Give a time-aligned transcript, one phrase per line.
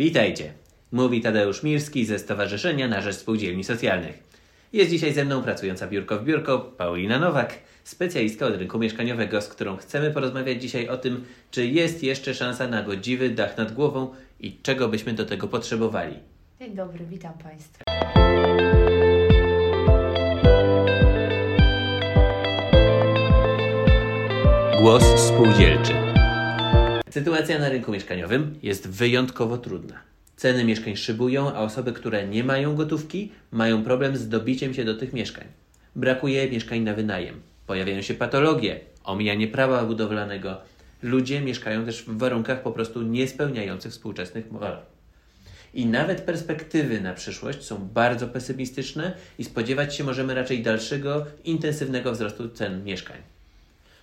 [0.00, 0.52] Witajcie.
[0.92, 4.22] Mówi Tadeusz Mirski ze Stowarzyszenia na Rzecz Spółdzielni Socjalnych.
[4.72, 9.48] Jest dzisiaj ze mną pracująca biurko w biurko Paulina Nowak, specjalistka od rynku mieszkaniowego, z
[9.48, 14.10] którą chcemy porozmawiać dzisiaj o tym, czy jest jeszcze szansa na godziwy dach nad głową
[14.40, 16.16] i czego byśmy do tego potrzebowali.
[16.58, 17.84] Dzień dobry, witam Państwa.
[24.80, 26.09] Głos spółdzielczy.
[27.10, 30.00] Sytuacja na rynku mieszkaniowym jest wyjątkowo trudna.
[30.36, 34.94] Ceny mieszkań szybują, a osoby, które nie mają gotówki, mają problem z dobiciem się do
[34.94, 35.44] tych mieszkań.
[35.96, 40.60] Brakuje mieszkań na wynajem, pojawiają się patologie, omijanie prawa budowlanego.
[41.02, 44.78] Ludzie mieszkają też w warunkach po prostu niespełniających współczesnych norm.
[45.74, 52.12] I nawet perspektywy na przyszłość są bardzo pesymistyczne i spodziewać się możemy raczej dalszego, intensywnego
[52.12, 53.16] wzrostu cen mieszkań.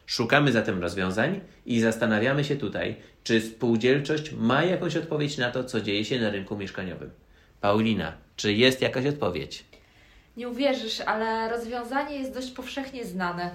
[0.07, 5.81] Szukamy zatem rozwiązań i zastanawiamy się tutaj, czy spółdzielczość ma jakąś odpowiedź na to, co
[5.81, 7.09] dzieje się na rynku mieszkaniowym.
[7.61, 9.65] Paulina, czy jest jakaś odpowiedź?
[10.37, 13.51] Nie uwierzysz, ale rozwiązanie jest dość powszechnie znane.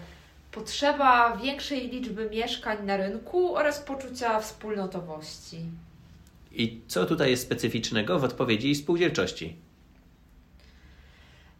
[0.53, 5.59] Potrzeba większej liczby mieszkań na rynku oraz poczucia wspólnotowości.
[6.53, 9.57] I co tutaj jest specyficznego w odpowiedzi spółdzielczości?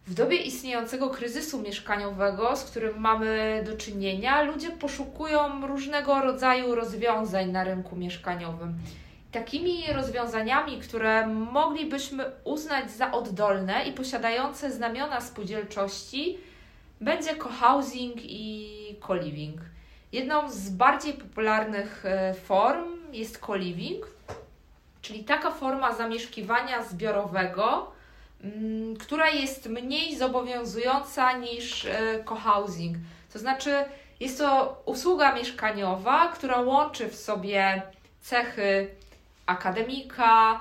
[0.07, 7.51] W dobie istniejącego kryzysu mieszkaniowego, z którym mamy do czynienia, ludzie poszukują różnego rodzaju rozwiązań
[7.51, 8.73] na rynku mieszkaniowym.
[9.31, 16.37] Takimi rozwiązaniami, które moglibyśmy uznać za oddolne i posiadające znamiona spółdzielczości,
[17.01, 19.61] będzie cohousing i co-living.
[20.11, 24.07] Jedną z bardziej popularnych e, form jest co-living,
[25.01, 27.91] czyli taka forma zamieszkiwania zbiorowego,
[28.99, 32.97] która jest mniej zobowiązująca niż e, cohousing.
[33.33, 33.85] To znaczy,
[34.19, 37.81] jest to usługa mieszkaniowa, która łączy w sobie
[38.21, 38.87] cechy
[39.45, 40.59] akademika,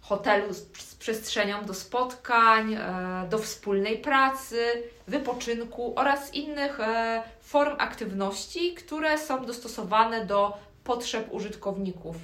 [0.00, 7.74] hotelu z, z przestrzenią do spotkań, e, do wspólnej pracy, wypoczynku oraz innych e, form
[7.78, 12.16] aktywności, które są dostosowane do potrzeb użytkowników.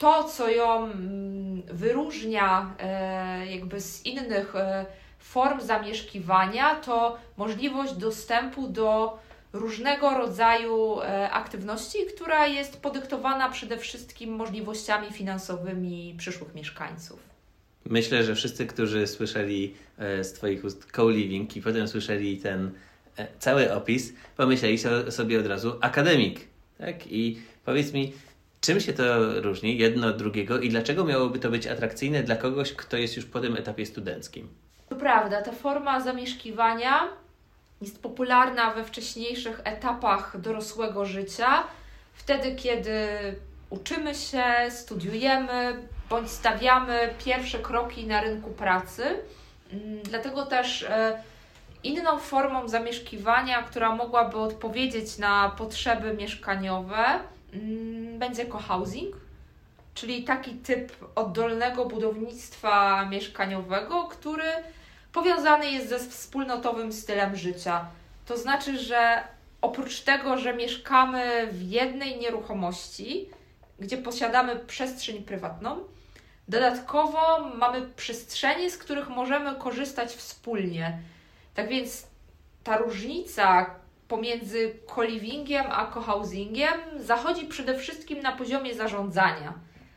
[0.00, 4.86] To, co ją mm, wyróżnia e, jakby z innych e,
[5.18, 9.18] form zamieszkiwania, to możliwość dostępu do
[9.52, 17.20] różnego rodzaju e, aktywności, która jest podyktowana przede wszystkim możliwościami finansowymi przyszłych mieszkańców.
[17.84, 22.70] Myślę, że wszyscy, którzy słyszeli z Twoich ust co-living i potem słyszeli ten
[23.38, 26.40] cały opis, pomyśleli so, sobie od razu akademik.
[26.78, 27.06] Tak?
[27.06, 28.12] I powiedz mi,
[28.60, 32.72] czym się to różni jedno od drugiego i dlaczego miałoby to być atrakcyjne dla kogoś,
[32.72, 34.48] kto jest już po tym etapie studenckim?
[34.88, 37.08] To prawda, ta forma zamieszkiwania
[37.82, 41.62] jest popularna we wcześniejszych etapach dorosłego życia,
[42.14, 43.08] wtedy kiedy
[43.70, 49.02] uczymy się, studiujemy bądź stawiamy pierwsze kroki na rynku pracy.
[49.72, 51.22] Mm, Dlatego też e,
[51.84, 57.04] inną formą zamieszkiwania, która mogłaby odpowiedzieć na potrzeby mieszkaniowe,
[57.52, 59.16] mm, będzie cohousing,
[59.94, 64.44] czyli taki typ oddolnego budownictwa mieszkaniowego, który
[65.12, 67.86] powiązany jest ze wspólnotowym stylem życia.
[68.26, 69.24] To znaczy, że
[69.62, 73.30] oprócz tego, że mieszkamy w jednej nieruchomości,
[73.78, 75.78] gdzie posiadamy przestrzeń prywatną,
[76.48, 80.98] dodatkowo mamy przestrzenie, z których możemy korzystać wspólnie.
[81.54, 82.06] Tak więc
[82.64, 83.70] ta różnica
[84.10, 89.54] pomiędzy co-livingiem a cohousingiem zachodzi przede wszystkim na poziomie zarządzania.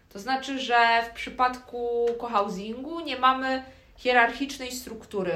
[0.09, 3.63] To znaczy, że w przypadku cohousingu nie mamy
[3.97, 5.33] hierarchicznej struktury.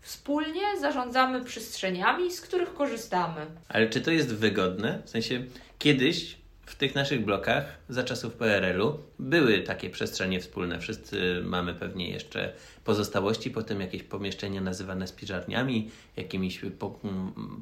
[0.00, 3.46] Wspólnie zarządzamy przestrzeniami, z których korzystamy.
[3.68, 5.02] Ale czy to jest wygodne?
[5.04, 5.44] W sensie,
[5.78, 10.78] kiedyś w tych naszych blokach za czasów PRL-u były takie przestrzenie wspólne.
[10.78, 12.52] Wszyscy mamy pewnie jeszcze
[12.84, 16.60] pozostałości, potem jakieś pomieszczenia nazywane spiżarniami, jakimiś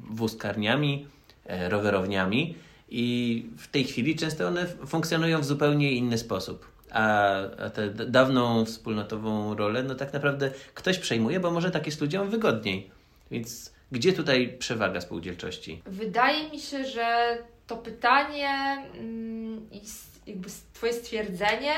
[0.09, 1.07] wózkarniami,
[1.45, 2.55] e, rowerowniami
[2.89, 6.65] i w tej chwili często one funkcjonują w zupełnie inny sposób.
[6.91, 12.01] A, a tę dawną wspólnotową rolę, no tak naprawdę ktoś przejmuje, bo może tak jest
[12.01, 12.89] ludziom wygodniej.
[13.31, 15.81] Więc gdzie tutaj przewaga spółdzielczości?
[15.85, 17.37] Wydaje mi się, że
[17.67, 18.49] to pytanie
[18.93, 19.81] mm, i
[20.27, 21.73] jakby Twoje stwierdzenie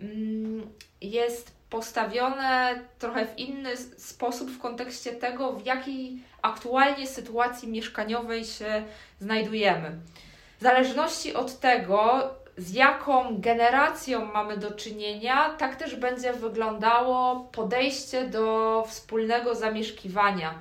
[0.00, 0.70] mm,
[1.00, 8.82] jest postawione trochę w inny sposób w kontekście tego, w jakiej aktualnie sytuacji mieszkaniowej się
[9.20, 9.98] znajdujemy.
[10.58, 18.28] W zależności od tego, z jaką generacją mamy do czynienia, tak też będzie wyglądało podejście
[18.28, 20.54] do wspólnego zamieszkiwania.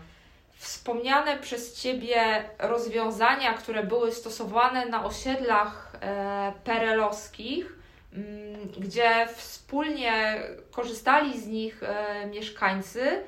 [0.60, 7.76] Wspomniane przez Ciebie rozwiązania, które były stosowane na osiedlach e, perelowskich,
[8.14, 10.42] mm, gdzie wspólnie
[10.72, 13.24] korzystali z nich e, mieszkańcy,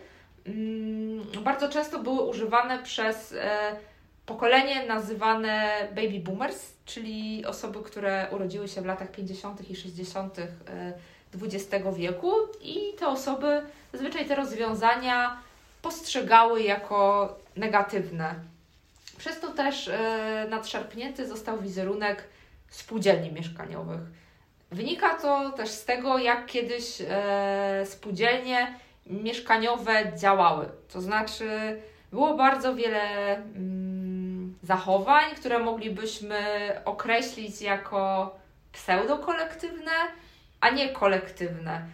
[0.47, 3.75] mm, bardzo często były używane przez e,
[4.25, 9.69] pokolenie nazywane baby boomers, czyli osoby, które urodziły się w latach 50.
[9.69, 10.37] i 60.
[11.43, 12.31] XX wieku
[12.61, 13.61] i te osoby
[13.93, 15.41] zazwyczaj te rozwiązania
[15.81, 18.35] postrzegały jako negatywne.
[19.17, 22.23] Przez to też e, nadszarpnięty został wizerunek
[22.69, 24.01] spółdzielni mieszkaniowych.
[24.71, 28.75] Wynika to też z tego, jak kiedyś e, spółdzielnie
[29.05, 30.69] mieszkaniowe działały.
[30.93, 31.79] To znaczy,
[32.11, 36.37] było bardzo wiele mm, zachowań, które moglibyśmy
[36.85, 38.35] określić jako
[38.71, 39.91] pseudokolektywne,
[40.61, 41.85] a nie kolektywne.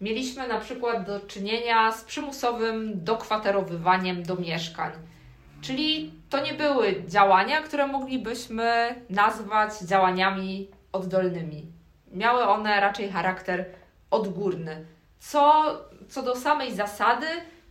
[0.00, 4.92] Mieliśmy na przykład do czynienia z przymusowym dokwaterowywaniem do mieszkań.
[5.62, 11.66] Czyli to nie były działania, które moglibyśmy nazwać działaniami oddolnymi.
[12.12, 13.64] Miały one raczej charakter
[14.10, 14.84] odgórny,
[15.18, 15.64] co
[16.10, 17.26] co do samej zasady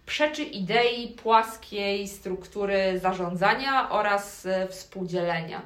[0.06, 5.62] przeczy idei płaskiej struktury zarządzania oraz e, współdzielenia.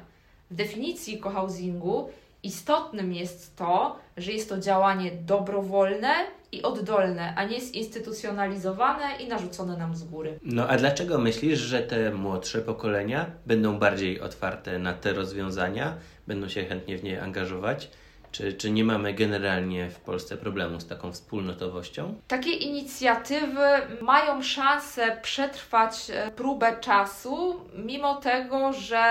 [0.50, 2.10] W definicji cohousingu
[2.44, 6.14] istotnym jest to, że jest to działanie dobrowolne
[6.52, 10.38] i oddolne, a nie zinstytucjonalizowane i narzucone nam z góry.
[10.42, 15.96] No a dlaczego myślisz, że te młodsze pokolenia będą bardziej otwarte na te rozwiązania,
[16.26, 17.90] będą się chętnie w nie angażować?
[18.32, 22.14] Czy, czy nie mamy generalnie w Polsce problemu z taką wspólnotowością?
[22.28, 23.66] Takie inicjatywy
[24.00, 29.04] mają szansę przetrwać e, próbę czasu, mimo tego, że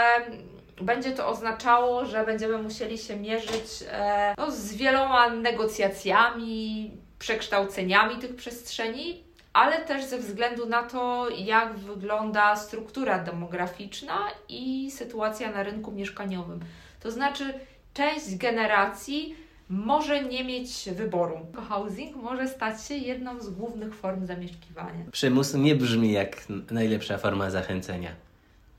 [0.81, 8.35] będzie to oznaczało, że będziemy musieli się mierzyć e, no, z wieloma negocjacjami, przekształceniami tych
[8.35, 9.23] przestrzeni,
[9.53, 16.59] ale też ze względu na to, jak wygląda struktura demograficzna i sytuacja na rynku mieszkaniowym.
[16.99, 17.53] To znaczy,
[17.93, 19.35] część generacji
[19.69, 21.39] może nie mieć wyboru.
[21.69, 25.05] Housing może stać się jedną z głównych form zamieszkiwania.
[25.11, 28.11] Przymus nie brzmi jak najlepsza forma zachęcenia.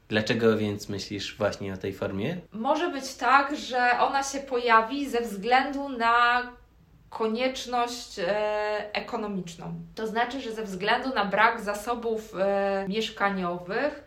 [0.08, 2.36] Dlaczego więc myślisz właśnie o tej formie?
[2.52, 6.42] Może być tak, że ona się pojawi ze względu na
[7.10, 9.74] konieczność e, ekonomiczną.
[9.94, 14.04] To znaczy, że ze względu na brak zasobów e, mieszkaniowych,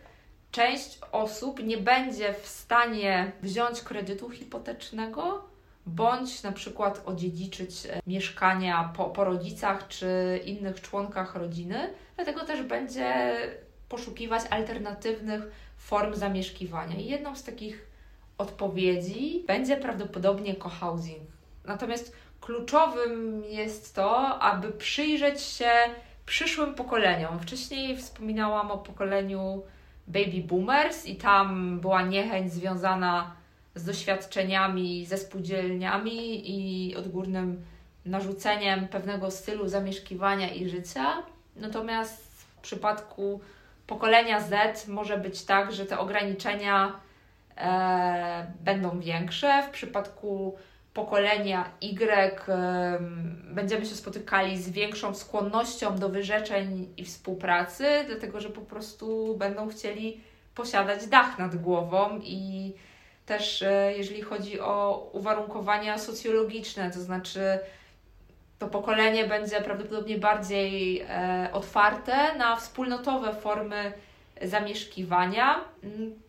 [0.50, 5.48] część osób nie będzie w stanie wziąć kredytu hipotecznego
[5.86, 12.62] bądź na przykład odziedziczyć e, mieszkania po, po rodzicach czy innych członkach rodziny, dlatego też
[12.62, 13.36] będzie
[13.88, 15.42] poszukiwać alternatywnych
[15.88, 16.96] form zamieszkiwania.
[16.96, 17.86] I jedną z takich
[18.38, 21.22] odpowiedzi będzie prawdopodobnie cohousing.
[21.64, 25.70] Natomiast kluczowym jest to, aby przyjrzeć się
[26.26, 27.40] przyszłym pokoleniom.
[27.40, 29.62] Wcześniej wspominałam o pokoleniu
[30.06, 33.32] baby boomers i tam była niechęć związana
[33.74, 37.64] z doświadczeniami ze spółdzielniami i odgórnym
[38.04, 41.22] narzuceniem pewnego stylu zamieszkiwania i życia.
[41.56, 43.40] Natomiast w przypadku
[43.88, 47.00] pokolenia Z może być tak, że te ograniczenia
[47.56, 49.62] e, będą większe.
[49.62, 50.56] W przypadku
[50.94, 52.98] pokolenia Y e,
[53.50, 59.68] będziemy się spotykali z większą skłonnością do wyrzeczeń i współpracy, dlatego że po prostu będą
[59.68, 60.20] chcieli
[60.54, 62.74] posiadać dach nad głową i
[63.26, 67.58] też e, jeżeli chodzi o uwarunkowania socjologiczne, to znaczy
[68.58, 73.92] to pokolenie będzie prawdopodobnie bardziej e, otwarte na wspólnotowe formy
[74.42, 75.64] zamieszkiwania,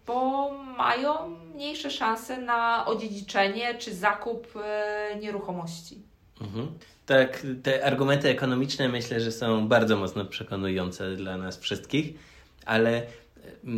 [0.08, 5.98] bo mają mniejsze szanse na odziedziczenie czy zakup e, nieruchomości.
[6.42, 6.68] Mhm.
[7.06, 12.14] Tak, te argumenty ekonomiczne myślę, że są bardzo mocno przekonujące dla nas wszystkich,
[12.66, 13.04] ale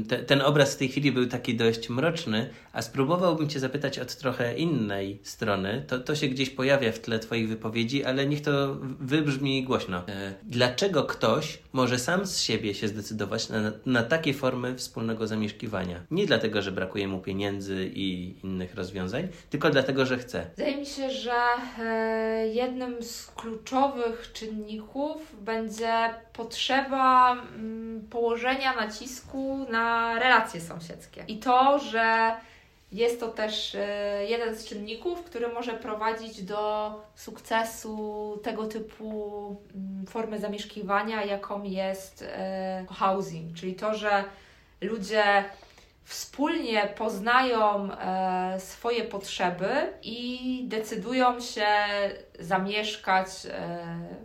[0.08, 4.16] te, ten obraz w tej chwili był taki dość mroczny, a spróbowałbym Cię zapytać od
[4.16, 5.86] trochę innej strony.
[5.88, 9.98] To, to się gdzieś pojawia w tle Twoich wypowiedzi, ale niech to wybrzmi głośno.
[9.98, 16.00] E, dlaczego ktoś może sam z siebie się zdecydować na, na takie formy wspólnego zamieszkiwania?
[16.12, 20.46] Nie dlatego, że brakuje mu pieniędzy i innych rozwiązań, tylko dlatego, że chce.
[20.58, 21.40] Wydaje mi się, że
[21.80, 25.94] e, jednym z kluczowych czynników będzie
[26.34, 31.24] potrzeba mm, położenia nacisku na relacje sąsiedzkie.
[31.28, 32.36] I to, że
[32.92, 40.08] jest to też e, jeden z czynników, który może prowadzić do sukcesu tego typu mm,
[40.08, 44.24] formy zamieszkiwania, jaką jest e, housing, czyli to, że
[44.82, 45.44] ludzie
[46.04, 49.70] wspólnie poznają e, swoje potrzeby
[50.04, 51.68] i decydują się
[52.40, 53.28] zamieszkać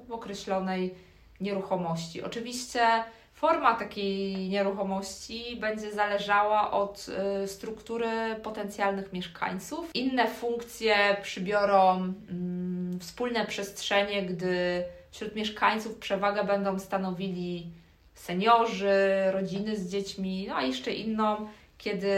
[0.09, 0.95] w określonej
[1.41, 2.23] nieruchomości.
[2.23, 3.05] Oczywiście
[3.37, 7.07] Forma takiej nieruchomości będzie zależała od
[7.45, 8.09] y, struktury
[8.43, 9.91] potencjalnych mieszkańców.
[9.95, 17.67] Inne funkcje przybiorą mm, wspólne przestrzenie, gdy wśród mieszkańców przewagę będą stanowili
[18.15, 18.97] seniorzy,
[19.31, 22.09] rodziny z dziećmi, no a jeszcze inną, kiedy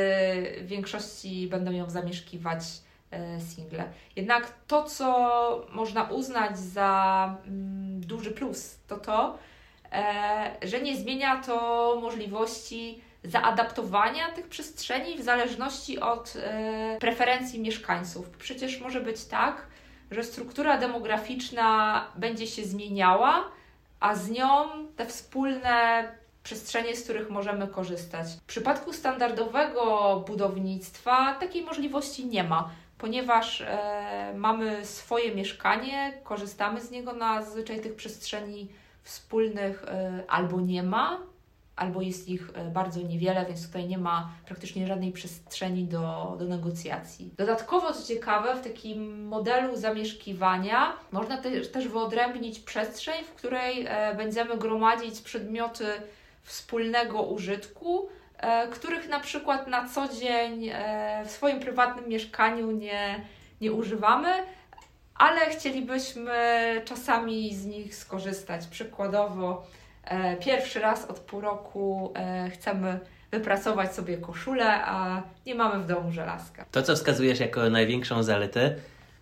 [0.62, 2.60] w większości będą ją zamieszkiwać
[3.10, 3.84] e, single.
[4.16, 9.38] Jednak to, co można uznać za mm, duży plus, to to,
[10.62, 18.30] że nie zmienia to możliwości zaadaptowania tych przestrzeni w zależności od e, preferencji mieszkańców.
[18.30, 19.66] Przecież może być tak,
[20.10, 23.44] że struktura demograficzna będzie się zmieniała,
[24.00, 26.08] a z nią te wspólne
[26.42, 28.26] przestrzenie, z których możemy korzystać.
[28.42, 36.90] W przypadku standardowego budownictwa takiej możliwości nie ma, ponieważ e, mamy swoje mieszkanie, korzystamy z
[36.90, 38.68] niego na zazwyczaj tych przestrzeni
[39.08, 41.18] wspólnych e, albo nie ma,
[41.76, 46.44] albo jest ich e, bardzo niewiele, więc tutaj nie ma praktycznie żadnej przestrzeni do, do
[46.44, 47.30] negocjacji.
[47.36, 54.14] Dodatkowo, co ciekawe, w takim modelu zamieszkiwania można też, też wyodrębnić przestrzeń, w której e,
[54.14, 55.86] będziemy gromadzić przedmioty
[56.42, 58.08] wspólnego użytku,
[58.70, 60.70] których na przykład na co dzień
[61.24, 63.24] w swoim prywatnym mieszkaniu nie,
[63.60, 64.28] nie używamy,
[65.18, 66.32] ale chcielibyśmy
[66.84, 68.66] czasami z nich skorzystać.
[68.66, 69.66] Przykładowo,
[70.08, 72.98] E, pierwszy raz od pół roku e, chcemy
[73.30, 76.64] wypracować sobie koszulę, a nie mamy w domu żelazka.
[76.72, 78.74] To, co wskazujesz jako największą zaletę,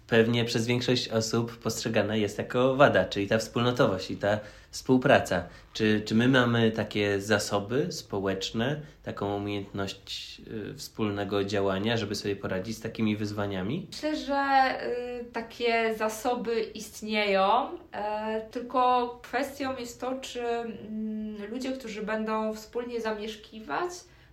[0.07, 4.39] pewnie przez większość osób postrzegana jest jako wada, czyli ta wspólnotowość i ta
[4.71, 5.45] współpraca.
[5.73, 12.77] Czy, czy my mamy takie zasoby społeczne, taką umiejętność y, wspólnego działania, żeby sobie poradzić
[12.77, 13.87] z takimi wyzwaniami?
[13.93, 14.69] Myślę, że
[15.21, 23.01] y, takie zasoby istnieją, y, tylko kwestią jest to, czy y, ludzie, którzy będą wspólnie
[23.01, 23.91] zamieszkiwać,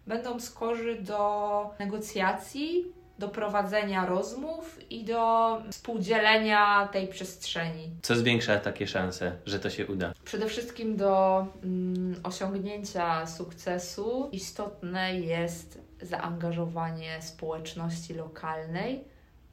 [0.07, 7.91] będą skorzy do negocjacji, do prowadzenia rozmów i do współdzielenia tej przestrzeni.
[8.01, 10.13] Co zwiększa takie szanse, że to się uda?
[10.25, 19.03] Przede wszystkim do mm, osiągnięcia sukcesu istotne jest zaangażowanie społeczności lokalnej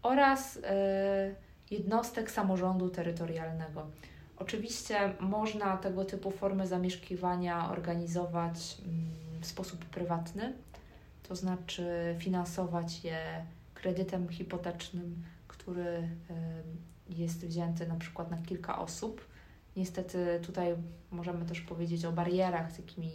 [0.03, 0.61] oraz y,
[1.71, 3.87] jednostek samorządu terytorialnego.
[4.39, 10.53] Oczywiście można tego typu formy zamieszkiwania organizować mm, w sposób prywatny,
[11.31, 16.09] to znaczy finansować je kredytem hipotecznym, który
[17.09, 19.25] jest wzięty na przykład na kilka osób.
[19.77, 20.75] Niestety tutaj
[21.11, 23.13] możemy też powiedzieć o barierach, z jakimi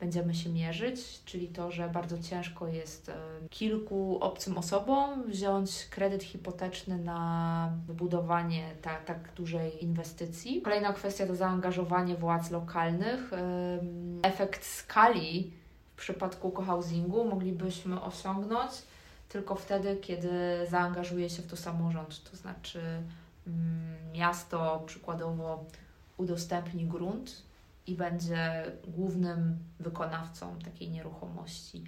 [0.00, 3.10] będziemy się mierzyć, czyli to, że bardzo ciężko jest
[3.50, 10.62] kilku obcym osobom wziąć kredyt hipoteczny na wybudowanie tak, tak dużej inwestycji.
[10.62, 13.30] Kolejna kwestia to zaangażowanie władz lokalnych.
[14.22, 15.61] Efekt skali
[15.96, 18.72] w przypadku cohousingu moglibyśmy osiągnąć
[19.32, 20.30] tylko wtedy, kiedy
[20.70, 22.80] zaangażuje się w to samorząd, to znaczy
[23.46, 25.64] mm, miasto przykładowo
[26.16, 27.42] udostępni grunt
[27.86, 31.84] i będzie głównym wykonawcą takiej nieruchomości.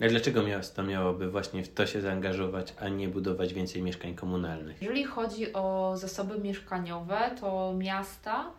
[0.00, 4.82] A dlaczego miasto miałoby właśnie w to się zaangażować, a nie budować więcej mieszkań komunalnych?
[4.82, 8.50] Jeżeli chodzi o zasoby mieszkaniowe, to miasta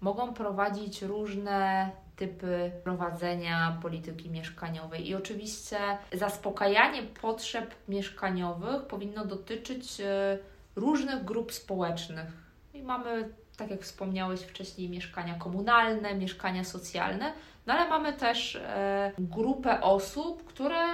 [0.00, 5.08] mogą prowadzić różne typy prowadzenia polityki mieszkaniowej.
[5.08, 5.78] I oczywiście
[6.12, 10.38] zaspokajanie potrzeb mieszkaniowych powinno dotyczyć e,
[10.76, 12.26] różnych grup społecznych.
[12.74, 17.32] I mamy, tak jak wspomniałeś wcześniej, mieszkania komunalne, mieszkania socjalne,
[17.66, 20.84] no ale mamy też e, grupę osób, które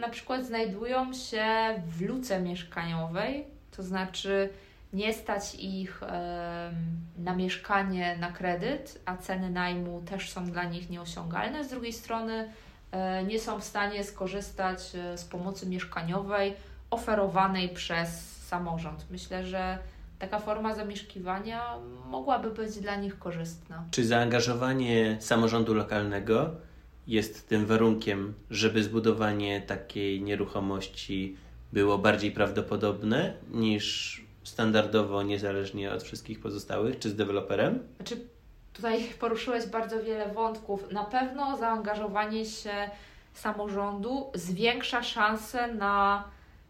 [0.00, 1.44] na przykład znajdują się
[1.86, 4.50] w luce mieszkaniowej, to znaczy
[4.92, 6.00] nie stać ich
[7.18, 11.64] na mieszkanie na kredyt, a ceny najmu też są dla nich nieosiągalne.
[11.64, 12.52] Z drugiej strony
[12.90, 16.54] e, nie są w stanie skorzystać e, z pomocy mieszkaniowej
[16.90, 18.08] oferowanej przez
[18.46, 19.06] samorząd.
[19.10, 19.78] Myślę, że
[20.18, 23.84] taka forma zamieszkiwania mogłaby być dla nich korzystna.
[23.90, 26.50] Czy zaangażowanie samorządu lokalnego
[27.06, 31.36] jest tym warunkiem, żeby zbudowanie takiej nieruchomości
[31.72, 37.88] było bardziej prawdopodobne niż standardowo, niezależnie od wszystkich pozostałych, czy z deweloperem?
[37.96, 38.16] Znaczy,
[38.72, 40.92] tutaj poruszyłeś bardzo wiele wątków.
[40.92, 42.90] Na pewno zaangażowanie się
[43.34, 46.24] samorządu zwiększa szanse na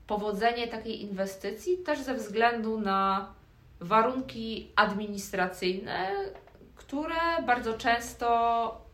[0.07, 3.29] powodzenie takiej inwestycji, też ze względu na
[3.81, 6.11] warunki administracyjne,
[6.77, 8.29] które bardzo często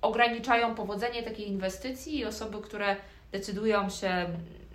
[0.02, 2.96] ograniczają powodzenie takiej inwestycji i osoby, które
[3.32, 4.26] decydują się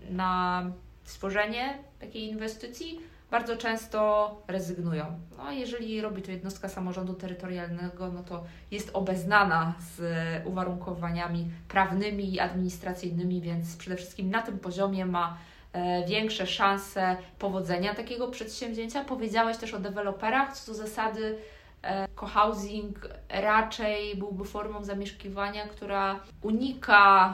[0.10, 0.64] na
[1.04, 3.00] stworzenie takiej inwestycji,
[3.34, 5.06] bardzo często rezygnują.
[5.38, 10.02] No, jeżeli robi to jednostka samorządu terytorialnego, no to jest obeznana z
[10.46, 15.38] uwarunkowaniami prawnymi i administracyjnymi, więc przede wszystkim na tym poziomie ma
[15.74, 19.04] e, większe szanse powodzenia takiego przedsięwzięcia.
[19.04, 21.38] Powiedziałeś też o deweloperach, co do zasady
[21.82, 27.34] e, cohousing raczej byłby formą zamieszkiwania, która unika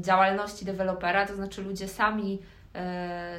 [0.00, 2.38] działalności dewelopera, to znaczy ludzie sami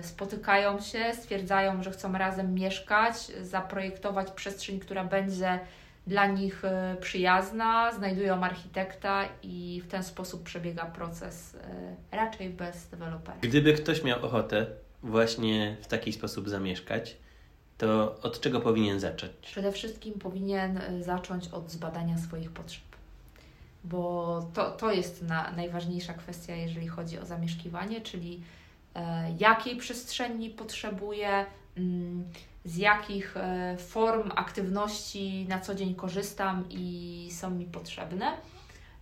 [0.02, 5.60] spotykają się, stwierdzają, że chcą razem mieszkać, zaprojektować przestrzeń, która będzie
[6.08, 12.88] dla nich e, przyjazna, znajdują architekta i w ten sposób przebiega proces e, raczej bez
[12.88, 13.38] dewelopera.
[13.42, 14.66] Gdyby ktoś miał ochotę
[15.04, 17.18] właśnie w taki sposób zamieszkać,
[17.78, 19.32] to od czego powinien zacząć?
[19.42, 22.84] Przede wszystkim powinien e, zacząć od zbadania swoich potrzeb,
[23.84, 28.65] bo to, to jest na, najważniejsza kwestia, jeżeli chodzi o zamieszkiwanie, czyli e,
[29.40, 31.46] jakiej przestrzeni potrzebuje.
[31.78, 32.26] Mm,
[32.66, 38.38] z jakich e, form aktywności na co dzień korzystam i są mi potrzebne.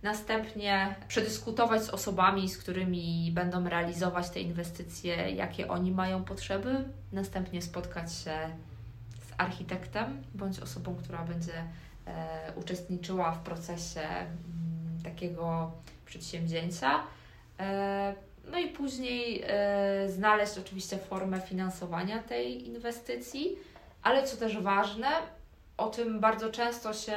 [0.02, 6.84] Następnie przedyskutować z osobami, z którymi będą realizować te inwestycje, jakie oni mają potrzeby.
[7.12, 8.30] Następnie spotkać się
[9.28, 11.64] z architektem bądź osobą, która będzie
[12.06, 15.72] e, uczestniczyła w procesie mm, takiego
[16.06, 17.00] przedsięwzięcia.
[18.50, 23.56] No i później e, znaleźć oczywiście formę finansowania tej inwestycji,
[24.02, 25.08] ale co też ważne,
[25.76, 27.16] o tym bardzo często się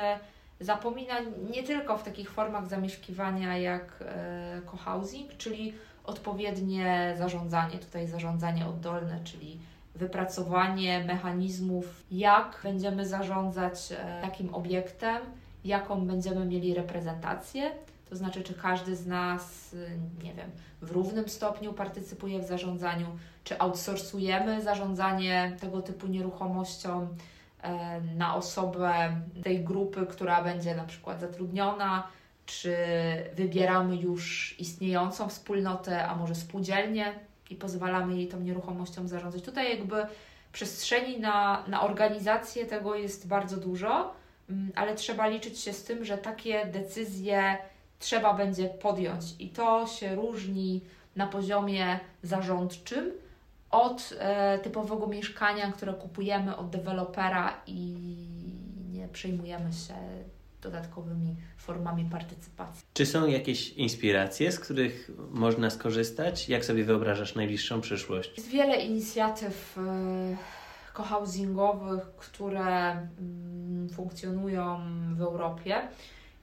[0.60, 1.14] zapomina
[1.50, 9.20] nie tylko w takich formach zamieszkiwania jak e, cohousing, czyli odpowiednie zarządzanie, tutaj zarządzanie oddolne,
[9.24, 9.60] czyli
[9.96, 15.18] wypracowanie mechanizmów, jak będziemy zarządzać e, takim obiektem,
[15.66, 17.72] jaką będziemy mieli reprezentację,
[18.10, 23.08] to znaczy, czy każdy z nas, y, nie wiem, w równym stopniu partycypuje w zarządzaniu,
[23.44, 27.08] czy outsourcujemy zarządzanie tego typu nieruchomością
[27.62, 32.08] e, na osobę tej grupy, która będzie na przykład zatrudniona,
[32.46, 32.76] czy
[33.34, 37.14] wybieramy już istniejącą wspólnotę, a może spółdzielnię
[37.50, 39.42] i pozwalamy jej tą nieruchomością zarządzać.
[39.42, 40.06] Tutaj jakby
[40.52, 44.14] przestrzeni na, na organizację tego jest bardzo dużo,
[44.50, 47.58] mm, ale trzeba liczyć się z tym, że takie decyzje
[48.00, 49.24] trzeba będzie podjąć.
[49.40, 50.82] I to się różni
[51.16, 53.12] na poziomie zarządczym
[53.72, 57.96] od e, typowego mieszkania, które kupujemy od dewelopera i
[58.92, 59.94] nie przejmujemy się
[60.62, 62.86] dodatkowymi formami partycypacji.
[62.94, 66.50] Czy są jakieś inspiracje, z których można skorzystać?
[66.50, 68.38] Jak sobie wyobrażasz najbliższą przyszłość?
[68.38, 70.38] Jest wiele inicjatyw e,
[70.94, 74.82] cohousingowych, które mm, funkcjonują
[75.16, 75.88] w Europie.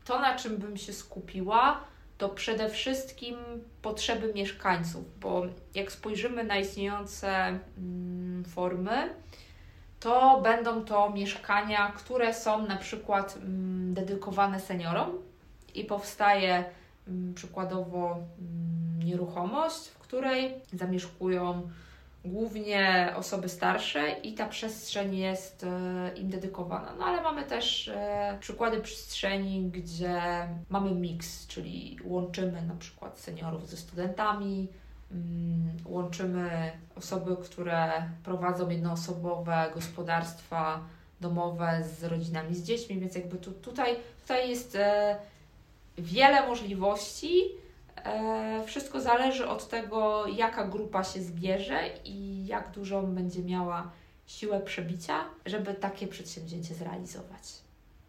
[0.05, 1.81] To, na czym bym się skupiła,
[2.19, 3.37] to przede wszystkim
[3.83, 5.43] potrzeby mieszkańców, bo
[5.75, 9.15] jak spojrzymy na istniejące mm, formy,
[10.01, 15.11] to będą to mieszkania, które są na przykład mm, dedykowane seniorom
[15.75, 16.65] i powstaje
[17.09, 18.19] mm, przykładowo
[19.05, 21.71] nieruchomość, w której zamieszkują
[22.25, 26.95] głównie osoby starsze i ta przestrzeń jest e, im dedykowana.
[26.99, 30.23] No ale mamy też e, przykłady przestrzeni, gdzie
[30.69, 34.69] mamy miks, czyli łączymy na przykład seniorów ze studentami,
[35.13, 37.93] mm, łączymy osoby, które
[38.25, 40.81] prowadzą jednoosobowe gospodarstwa
[41.21, 45.17] domowe z rodzinami, z dziećmi, więc jakby tu, tutaj, tutaj jest e,
[45.99, 47.64] wiele możliwości
[48.67, 53.91] wszystko zależy od tego, jaka grupa się zbierze i jak dużą będzie miała
[54.27, 57.65] siłę przebicia, żeby takie przedsięwzięcie zrealizować.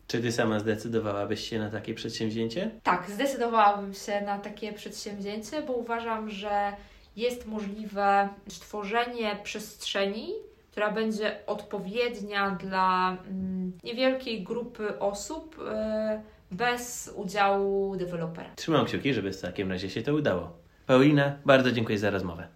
[0.07, 2.71] Czy ty sama zdecydowałabyś się na takie przedsięwzięcie?
[2.83, 6.73] Tak, zdecydowałabym się na takie przedsięwzięcie, bo uważam, że
[7.15, 10.33] jest możliwe stworzenie przestrzeni,
[10.71, 15.57] która będzie odpowiednia dla mm, niewielkiej grupy osób.
[15.57, 18.49] Yy, bez udziału dewelopera.
[18.55, 20.57] Trzymam kciuki, żeby w takim razie się to udało.
[20.87, 22.47] Paulina, bardzo dziękuję za rozmowę.